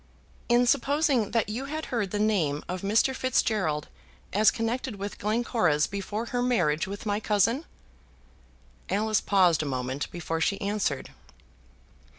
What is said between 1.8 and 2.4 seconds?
heard the